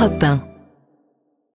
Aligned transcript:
Europe 0.00 0.18
1. 0.18 0.49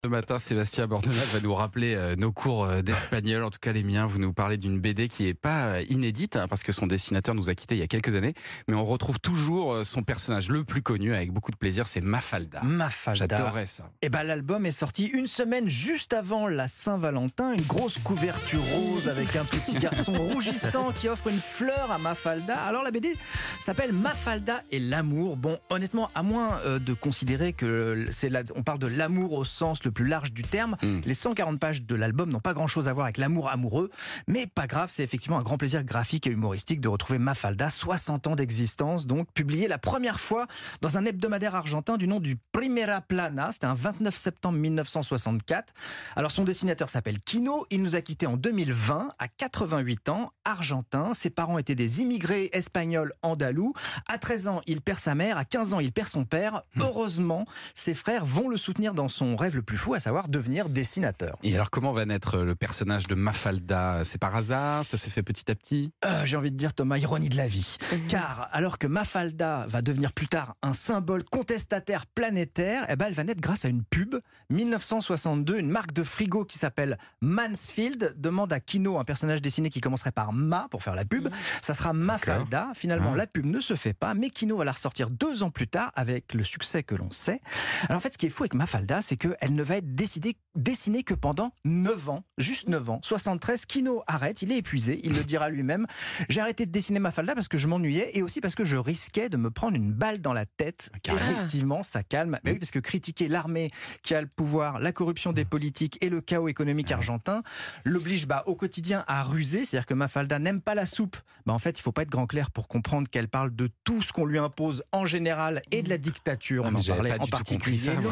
Ce 0.05 0.09
matin, 0.09 0.37
Sébastien 0.37 0.85
Bordenave 0.85 1.29
va 1.31 1.39
nous 1.39 1.55
rappeler 1.55 1.95
euh, 1.95 2.17
nos 2.17 2.33
cours 2.33 2.65
euh, 2.65 2.81
d'espagnol, 2.81 3.41
en 3.41 3.49
tout 3.49 3.59
cas 3.61 3.71
les 3.71 3.83
miens. 3.83 4.05
Vous 4.05 4.19
nous 4.19 4.33
parlez 4.33 4.57
d'une 4.57 4.77
BD 4.77 5.07
qui 5.07 5.29
est 5.29 5.33
pas 5.33 5.67
euh, 5.75 5.83
inédite, 5.87 6.35
hein, 6.35 6.49
parce 6.49 6.61
que 6.61 6.73
son 6.73 6.87
dessinateur 6.87 7.33
nous 7.35 7.49
a 7.49 7.55
quittés 7.55 7.75
il 7.75 7.77
y 7.79 7.83
a 7.83 7.87
quelques 7.87 8.13
années, 8.13 8.33
mais 8.67 8.75
on 8.75 8.83
retrouve 8.83 9.21
toujours 9.21 9.85
son 9.85 10.03
personnage 10.03 10.49
le 10.49 10.65
plus 10.65 10.81
connu, 10.81 11.15
avec 11.15 11.31
beaucoup 11.31 11.51
de 11.51 11.55
plaisir, 11.55 11.87
c'est 11.87 12.01
Mafalda. 12.01 12.63
Mafalda. 12.63 13.37
J'adorais 13.37 13.65
ça. 13.65 13.91
Et 14.01 14.09
ben 14.09 14.23
l'album 14.23 14.65
est 14.65 14.71
sorti 14.71 15.05
une 15.05 15.25
semaine 15.25 15.69
juste 15.69 16.11
avant 16.11 16.49
la 16.49 16.67
Saint-Valentin, 16.67 17.53
une 17.53 17.61
grosse 17.63 17.97
couverture 17.99 18.61
rose 18.73 19.07
avec 19.07 19.37
un 19.37 19.45
petit 19.45 19.77
garçon 19.79 20.11
rougissant 20.33 20.91
qui 20.91 21.07
offre 21.07 21.27
une 21.27 21.39
fleur 21.39 21.89
à 21.93 21.97
Mafalda. 21.97 22.57
Alors 22.57 22.83
la 22.83 22.91
BD 22.91 23.15
s'appelle 23.61 23.93
Mafalda 23.93 24.63
et 24.69 24.79
l'amour. 24.79 25.37
Bon, 25.37 25.57
honnêtement, 25.69 26.09
à 26.13 26.23
moins 26.23 26.59
de 26.77 26.93
considérer 26.93 27.53
que 27.53 28.05
c'est 28.11 28.27
la- 28.27 28.43
on 28.57 28.63
parle 28.63 28.79
de 28.79 28.87
l'amour 28.87 29.31
au 29.31 29.45
sens 29.45 29.81
le 29.85 29.92
plus 29.93 30.07
large 30.07 30.33
du 30.33 30.41
terme, 30.41 30.75
Mm. 30.81 31.01
les 31.05 31.13
140 31.13 31.59
pages 31.59 31.81
de 31.83 31.95
l'album 31.95 32.29
n'ont 32.29 32.39
pas 32.39 32.53
grand-chose 32.53 32.87
à 32.87 32.93
voir 32.93 33.05
avec 33.05 33.17
l'amour 33.17 33.49
amoureux, 33.49 33.89
mais 34.27 34.47
pas 34.47 34.67
grave, 34.67 34.89
c'est 34.91 35.03
effectivement 35.03 35.37
un 35.37 35.43
grand 35.43 35.57
plaisir 35.57 35.83
graphique 35.83 36.27
et 36.27 36.31
humoristique 36.31 36.81
de 36.81 36.87
retrouver 36.87 37.19
Mafalda, 37.19 37.69
60 37.69 38.27
ans 38.27 38.35
d'existence, 38.35 39.07
donc 39.07 39.27
publié 39.33 39.67
la 39.67 39.77
première 39.77 40.19
fois 40.19 40.47
dans 40.81 40.97
un 40.97 41.05
hebdomadaire 41.05 41.55
argentin 41.55 41.97
du 41.97 42.07
nom 42.07 42.19
du 42.19 42.37
Primera 42.51 43.01
Plana. 43.01 43.51
C'était 43.51 43.65
un 43.67 43.73
29 43.75 44.15
septembre 44.15 44.57
1964. 44.59 45.73
Alors 46.15 46.31
son 46.31 46.43
dessinateur 46.43 46.89
s'appelle 46.89 47.19
Kino. 47.21 47.65
Il 47.69 47.81
nous 47.83 47.95
a 47.95 48.01
quittés 48.01 48.27
en 48.27 48.37
2020 48.37 49.09
à 49.19 49.27
88 49.27 50.09
ans, 50.09 50.29
argentin. 50.45 51.13
Ses 51.13 51.29
parents 51.29 51.57
étaient 51.57 51.75
des 51.75 52.01
immigrés 52.01 52.49
espagnols 52.53 53.13
andalous. 53.21 53.73
À 54.07 54.17
13 54.17 54.47
ans, 54.47 54.61
il 54.65 54.81
perd 54.81 54.99
sa 54.99 55.15
mère. 55.15 55.37
À 55.37 55.45
15 55.45 55.73
ans, 55.73 55.79
il 55.79 55.91
perd 55.91 56.07
son 56.07 56.25
père. 56.25 56.63
Heureusement, 56.79 57.45
ses 57.75 57.93
frères 57.93 58.25
vont 58.25 58.49
le 58.49 58.57
soutenir 58.57 58.93
dans 58.93 59.09
son 59.09 59.35
rêve 59.35 59.55
le 59.55 59.61
plus 59.61 59.77
fou, 59.83 59.93
à 59.95 59.99
savoir 59.99 60.29
devenir 60.29 60.69
dessinateur. 60.69 61.37
Et 61.43 61.53
alors, 61.55 61.69
comment 61.69 61.91
va 61.91 62.05
naître 62.05 62.37
le 62.37 62.55
personnage 62.55 63.07
de 63.07 63.15
Mafalda? 63.15 64.01
C'est 64.05 64.17
par 64.17 64.33
hasard? 64.33 64.85
Ça 64.85 64.97
s'est 64.97 65.09
fait 65.09 65.23
petit 65.23 65.51
à 65.51 65.55
petit? 65.55 65.91
Euh, 66.05 66.25
J'ai 66.25 66.37
envie 66.37 66.51
de 66.51 66.55
dire 66.57 66.73
Thomas, 66.73 66.97
ironie 66.97 67.27
de 67.27 67.35
la 67.35 67.47
vie. 67.47 67.75
Car 68.07 68.47
alors 68.53 68.77
que 68.77 68.87
Mafalda 68.87 69.65
va 69.67 69.81
devenir 69.81 70.13
plus 70.13 70.27
tard 70.27 70.55
un 70.61 70.71
symbole 70.71 71.25
contestataire 71.25 72.05
planétaire, 72.05 72.85
eh 72.87 72.95
ben, 72.95 73.07
elle 73.07 73.13
va 73.13 73.25
naître 73.25 73.41
grâce 73.41 73.65
à 73.65 73.67
une 73.67 73.83
pub. 73.83 74.15
1962, 74.49 75.59
une 75.59 75.69
marque 75.69 75.91
de 75.91 76.03
frigo 76.03 76.45
qui 76.45 76.57
s'appelle 76.57 76.97
Mansfield 77.21 78.13
demande 78.17 78.53
à 78.53 78.59
Kino 78.61 78.97
un 78.99 79.03
personnage 79.03 79.41
dessiné 79.41 79.69
qui 79.69 79.81
commencerait 79.81 80.11
par 80.13 80.31
Ma 80.31 80.67
pour 80.71 80.81
faire 80.81 80.95
la 80.95 81.03
pub. 81.03 81.27
Ça 81.61 81.73
sera 81.73 81.91
Mafalda. 81.93 82.69
Finalement, 82.73 83.11
Ah. 83.13 83.17
la 83.17 83.27
pub 83.27 83.45
ne 83.45 83.59
se 83.59 83.75
fait 83.75 83.93
pas, 83.93 84.13
mais 84.13 84.29
Kino 84.29 84.55
va 84.57 84.63
la 84.63 84.71
ressortir 84.71 85.09
deux 85.09 85.43
ans 85.43 85.49
plus 85.51 85.67
tard 85.67 85.91
avec 85.95 86.33
le 86.33 86.43
succès 86.45 86.83
que 86.83 86.95
l'on 86.95 87.11
sait. 87.11 87.41
Alors 87.89 87.97
en 87.97 87.99
fait, 87.99 88.13
ce 88.13 88.17
qui 88.17 88.27
est 88.27 88.29
fou 88.29 88.43
avec 88.43 88.53
Mafalda, 88.53 89.01
c'est 89.01 89.17
qu'elle 89.17 89.53
ne 89.53 89.63
va 89.63 89.72
être 89.77 89.95
décidée, 89.95 90.35
dessinée 90.55 91.03
que 91.03 91.13
pendant 91.13 91.51
9 91.65 92.09
ans, 92.09 92.23
juste 92.37 92.67
9 92.69 92.89
ans. 92.89 92.99
73, 93.03 93.65
Kino 93.65 94.03
arrête, 94.07 94.41
il 94.41 94.51
est 94.51 94.57
épuisé, 94.57 94.99
il 95.03 95.13
le 95.13 95.23
dira 95.23 95.49
lui-même. 95.49 95.85
J'ai 96.29 96.41
arrêté 96.41 96.65
de 96.65 96.71
dessiner 96.71 96.99
Mafalda 96.99 97.33
parce 97.35 97.47
que 97.47 97.57
je 97.57 97.67
m'ennuyais 97.67 98.11
et 98.17 98.21
aussi 98.21 98.41
parce 98.41 98.55
que 98.55 98.65
je 98.65 98.77
risquais 98.77 99.29
de 99.29 99.37
me 99.37 99.49
prendre 99.51 99.75
une 99.75 99.91
balle 99.91 100.19
dans 100.19 100.33
la 100.33 100.45
tête. 100.45 100.89
Carrément. 101.01 101.31
Effectivement, 101.31 101.83
ça 101.83 102.03
calme. 102.03 102.37
Mais 102.43 102.51
oui, 102.51 102.59
parce 102.59 102.71
que 102.71 102.79
critiquer 102.79 103.27
l'armée 103.27 103.71
qui 104.03 104.13
a 104.15 104.21
le 104.21 104.27
pouvoir, 104.27 104.79
la 104.79 104.91
corruption 104.91 105.33
des 105.33 105.45
politiques 105.45 105.97
et 106.01 106.09
le 106.09 106.21
chaos 106.21 106.47
économique 106.47 106.91
argentin 106.91 107.41
l'oblige 107.85 108.27
bah, 108.27 108.43
au 108.45 108.55
quotidien 108.55 109.03
à 109.07 109.23
ruser. 109.23 109.65
C'est-à-dire 109.65 109.85
que 109.87 109.93
Mafalda 109.93 110.39
n'aime 110.39 110.61
pas 110.61 110.75
la 110.75 110.85
soupe. 110.85 111.17
Bah, 111.45 111.53
en 111.53 111.59
fait, 111.59 111.79
il 111.79 111.81
faut 111.81 111.91
pas 111.91 112.03
être 112.03 112.09
grand 112.11 112.27
clair 112.27 112.51
pour 112.51 112.67
comprendre 112.67 113.07
qu'elle 113.09 113.27
parle 113.27 113.55
de 113.55 113.69
tout 113.83 114.01
ce 114.01 114.13
qu'on 114.13 114.25
lui 114.25 114.37
impose 114.39 114.83
en 114.91 115.05
général 115.05 115.61
et 115.71 115.81
de 115.81 115.89
la 115.89 115.97
dictature. 115.97 116.63
Ah, 116.65 116.69
On 116.69 116.71
mais 116.77 116.89
en 116.91 116.95
parlait 116.95 117.17
pas 117.17 117.23
en 117.23 117.27
particulier. 117.27 117.77
ça, 117.77 117.91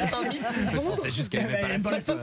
Je 0.72 0.76
pensais 0.76 1.10
juste 1.10 1.28
qu'elle 1.30 1.42
aimait 1.42 1.78
pas 1.82 1.90
la 1.90 2.00
soupe. 2.00 2.18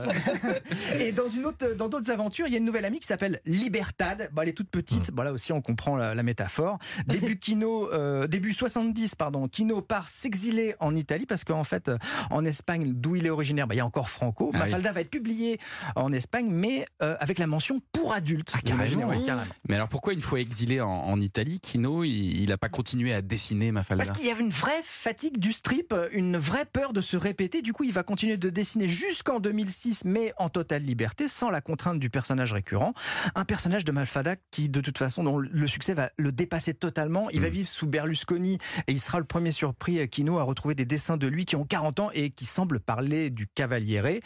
Et 0.98 1.12
dans 1.12 1.28
une 1.28 1.46
autre, 1.46 1.74
dans 1.76 1.88
d'autres 1.88 2.10
aventures, 2.10 2.46
il 2.46 2.52
y 2.52 2.56
a 2.56 2.58
une 2.58 2.64
nouvelle 2.64 2.84
amie 2.84 3.00
qui 3.00 3.06
s'appelle 3.06 3.40
Libertad. 3.44 4.30
Bon, 4.32 4.42
elle 4.42 4.50
est 4.50 4.52
toute 4.52 4.70
petite. 4.70 5.10
Bon, 5.10 5.22
là 5.22 5.32
aussi, 5.32 5.52
on 5.52 5.60
comprend 5.60 5.96
la, 5.96 6.14
la 6.14 6.22
métaphore. 6.22 6.78
Début 7.06 7.38
Kino, 7.38 7.92
euh, 7.92 8.26
début 8.26 8.52
70, 8.52 9.14
pardon. 9.14 9.48
Kino 9.48 9.80
part 9.80 10.08
s'exiler 10.08 10.74
en 10.80 10.94
Italie 10.94 11.26
parce 11.26 11.44
qu'en 11.44 11.64
fait, 11.64 11.88
euh, 11.88 11.98
en 12.30 12.44
Espagne, 12.44 12.92
d'où 12.94 13.16
il 13.16 13.26
est 13.26 13.30
originaire, 13.30 13.66
bah, 13.66 13.74
il 13.74 13.78
y 13.78 13.80
a 13.80 13.86
encore 13.86 14.10
Franco. 14.10 14.50
Ah 14.52 14.58
oui. 14.58 14.64
Mafalda 14.64 14.92
va 14.92 15.00
être 15.00 15.10
publié 15.10 15.58
en 15.96 16.12
Espagne, 16.12 16.48
mais 16.50 16.84
euh, 17.02 17.16
avec 17.20 17.38
la 17.38 17.46
mention 17.46 17.80
pour 17.92 18.12
adultes. 18.12 18.52
Ah, 18.54 18.60
carrément. 18.64 19.08
Carrément. 19.24 19.42
Mais 19.68 19.74
alors, 19.74 19.88
pourquoi 19.88 20.12
une 20.12 20.20
fois 20.20 20.40
exilé 20.40 20.80
en, 20.80 20.88
en 20.88 21.20
Italie, 21.20 21.60
Kino, 21.60 22.04
il 22.04 22.46
n'a 22.46 22.58
pas 22.58 22.68
continué 22.68 23.12
à 23.12 23.22
dessiner 23.22 23.72
Mafalda? 23.72 24.04
Parce 24.04 24.18
qu'il 24.18 24.28
y 24.28 24.30
avait 24.30 24.44
une 24.44 24.50
vraie 24.50 24.82
fatigue 24.84 25.38
du 25.38 25.52
strip, 25.52 25.94
une 26.12 26.36
vraie 26.36 26.64
peur 26.64 26.92
de 26.92 27.00
se 27.00 27.16
répéter. 27.16 27.62
Du 27.68 27.74
coup, 27.74 27.84
il 27.84 27.92
va 27.92 28.02
continuer 28.02 28.38
de 28.38 28.48
dessiner 28.48 28.88
jusqu'en 28.88 29.40
2006, 29.40 30.06
mais 30.06 30.32
en 30.38 30.48
totale 30.48 30.84
liberté, 30.84 31.28
sans 31.28 31.50
la 31.50 31.60
contrainte 31.60 31.98
du 31.98 32.08
personnage 32.08 32.54
récurrent. 32.54 32.94
Un 33.34 33.44
personnage 33.44 33.84
de 33.84 33.92
Malfada 33.92 34.36
qui, 34.50 34.70
de 34.70 34.80
toute 34.80 34.96
façon, 34.96 35.22
dont 35.22 35.36
le 35.36 35.66
succès 35.66 35.92
va 35.92 36.08
le 36.16 36.32
dépasser 36.32 36.72
totalement. 36.72 37.28
Il 37.28 37.42
va 37.42 37.50
Mm. 37.50 37.52
vivre 37.52 37.68
sous 37.68 37.86
Berlusconi 37.86 38.54
et 38.86 38.92
il 38.92 38.98
sera 38.98 39.18
le 39.18 39.26
premier 39.26 39.50
surpris, 39.50 39.98
euh, 39.98 40.06
Kino, 40.06 40.38
à 40.38 40.44
retrouver 40.44 40.74
des 40.74 40.86
dessins 40.86 41.18
de 41.18 41.26
lui 41.26 41.44
qui 41.44 41.56
ont 41.56 41.66
40 41.66 42.00
ans 42.00 42.10
et 42.14 42.30
qui 42.30 42.46
semblent 42.46 42.80
parler 42.80 43.28
du 43.28 43.46
Cavaliere. 43.46 44.20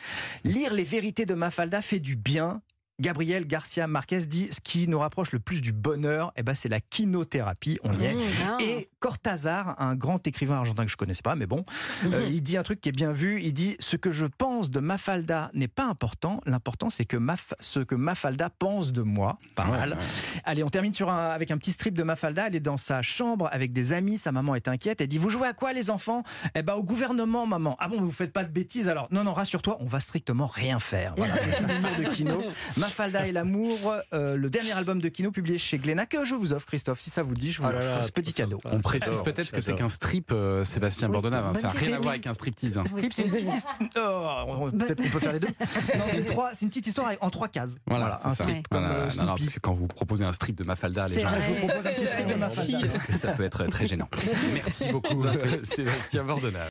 Lire 0.44 0.72
les 0.72 0.84
vérités 0.84 1.26
de 1.26 1.34
Mafalda 1.34 1.82
fait 1.82 1.98
du 1.98 2.14
bien. 2.14 2.62
Gabriel 3.02 3.46
Garcia 3.48 3.88
Marquez 3.88 4.20
dit 4.26 4.48
ce 4.52 4.60
qui 4.60 4.86
nous 4.86 5.00
rapproche 5.00 5.32
le 5.32 5.40
plus 5.40 5.60
du 5.60 5.72
bonheur, 5.72 6.32
eh 6.36 6.44
ben, 6.44 6.54
c'est 6.54 6.68
la 6.68 6.78
kinothérapie. 6.80 7.78
On 7.82 7.92
y 7.96 8.04
est. 8.04 8.16
Et 8.60 8.88
Cortázar, 9.00 9.74
un 9.80 9.96
grand 9.96 10.24
écrivain 10.26 10.58
argentin 10.58 10.84
que 10.84 10.90
je 10.90 10.96
connaissais 10.96 11.20
pas, 11.22 11.34
mais 11.34 11.46
bon, 11.46 11.64
euh, 12.04 12.28
il 12.30 12.42
dit 12.44 12.56
un 12.56 12.62
truc 12.62 12.80
qui 12.80 12.88
est 12.88 12.92
bien 12.92 13.10
vu. 13.12 13.41
Il 13.42 13.52
dit 13.54 13.76
ce 13.80 13.96
que 13.96 14.12
je 14.12 14.24
pense 14.24 14.70
de 14.70 14.78
Mafalda 14.78 15.50
n'est 15.52 15.66
pas 15.66 15.84
important. 15.86 16.41
L'important 16.46 16.91
c'est 16.91 17.04
que 17.04 17.16
Maf- 17.16 17.54
ce 17.58 17.80
que 17.80 17.96
Mafalda 17.96 18.50
pense 18.50 18.92
de 18.92 19.02
moi. 19.02 19.38
Pas 19.56 19.64
mal. 19.64 19.98
Allez, 20.44 20.62
on 20.62 20.70
termine 20.70 20.94
sur 20.94 21.10
un, 21.10 21.30
avec 21.30 21.50
un 21.50 21.58
petit 21.58 21.72
strip 21.72 21.94
de 21.94 22.04
Mafalda. 22.04 22.46
Elle 22.46 22.54
est 22.54 22.60
dans 22.60 22.76
sa 22.76 23.02
chambre 23.02 23.48
avec 23.50 23.72
des 23.72 23.92
amis. 23.92 24.16
Sa 24.16 24.30
maman 24.30 24.54
est 24.54 24.68
inquiète. 24.68 25.00
Elle 25.00 25.08
dit 25.08 25.18
Vous 25.18 25.30
jouez 25.30 25.48
à 25.48 25.54
quoi, 25.54 25.72
les 25.72 25.91
enfants? 25.91 26.22
Eh 26.54 26.62
ben, 26.62 26.74
au 26.74 26.84
gouvernement, 26.84 27.46
maman. 27.46 27.76
Ah 27.80 27.88
bon, 27.88 28.00
vous 28.00 28.12
faites 28.12 28.32
pas 28.32 28.44
de 28.44 28.50
bêtises 28.52 28.88
alors? 28.88 29.08
Non, 29.10 29.24
non, 29.24 29.32
rassure-toi, 29.34 29.76
on 29.80 29.86
va 29.86 29.98
strictement 29.98 30.46
rien 30.46 30.78
faire. 30.78 31.14
Voilà, 31.16 31.36
c'est 31.36 31.56
tout 31.56 31.64
de 31.64 32.08
Kino. 32.08 32.42
Mafalda 32.92 33.26
et 33.26 33.32
l'amour, 33.32 33.94
euh, 34.12 34.36
le 34.36 34.50
dernier 34.50 34.72
album 34.72 35.00
de 35.00 35.08
Kino 35.08 35.30
publié 35.30 35.56
chez 35.56 35.78
Glénat 35.78 36.04
que 36.04 36.26
je 36.26 36.34
vous 36.34 36.53
offre, 36.53 36.66
Christophe. 36.66 37.00
Si 37.00 37.08
ça 37.08 37.22
vous 37.22 37.32
dit, 37.32 37.50
je 37.50 37.62
vous 37.62 37.69
Ah 37.69 37.72
là, 37.72 38.04
Ce 38.04 38.10
petit 38.12 38.34
cadeau. 38.34 38.60
On 38.66 38.82
précise 38.82 39.22
peut-être 39.25 39.50
que 39.50 39.62
c'est 39.62 39.75
qu'un 39.75 39.88
strip, 39.88 40.30
euh, 40.30 40.62
Sébastien 40.64 41.08
Bordenave. 41.08 41.47
hein. 41.47 41.54
Ça 41.54 41.62
n'a 41.62 41.69
rien 41.70 41.97
à 41.97 42.00
voir 42.00 42.10
avec 42.12 42.26
un 42.26 42.34
striptease. 42.34 42.76
hein. 42.76 42.84
Strip, 42.84 43.12
c'est 43.14 43.22
une 43.22 43.30
petite 43.30 43.50
histoire. 43.54 43.78
Peut-être 44.78 45.03
qu'on 45.03 45.08
peut 45.08 45.20
faire 45.20 45.32
les 45.32 45.41
deux. 45.41 45.48
Non, 45.97 46.04
c'est 46.10 46.25
trois- 46.25 46.50
c'est 46.54 46.62
une 46.64 46.69
petite 46.69 46.86
histoire 46.86 47.12
en 47.20 47.30
trois 47.30 47.48
cases. 47.48 47.76
Voilà, 47.86 48.20
un 48.25 48.28
c'est 48.30 48.36
ça. 48.36 48.44
strip 48.44 48.69
comme 48.69 48.80
Voilà, 48.84 48.94
euh, 48.94 48.98
non, 48.98 49.04
non, 49.04 49.10
Snoopy. 49.10 49.42
parce 49.44 49.54
que 49.54 49.60
quand 49.60 49.72
vous 49.72 49.86
proposez 49.86 50.24
un 50.24 50.32
strip 50.32 50.56
de 50.56 50.64
Mafalda, 50.64 51.09
les 51.09 51.14
C'est 51.16 51.20
gens 51.22 51.28
vrai. 51.30 51.41
Je 51.42 51.48
vous 51.48 51.66
propose 51.66 51.86
un 51.86 51.91
petit 51.91 52.06
strip 52.06 52.26
de 52.26 52.34
Mafalda. 52.34 52.78
ça 53.19 53.32
peut 53.32 53.42
être 53.44 53.64
très 53.69 53.86
gênant. 53.86 54.09
Merci 54.53 54.91
beaucoup, 54.91 55.22
Sébastien 55.64 56.24
Bordenave. 56.24 56.60